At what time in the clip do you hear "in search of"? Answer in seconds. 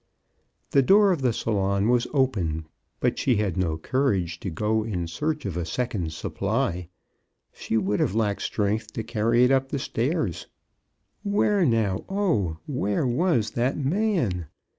4.83-5.55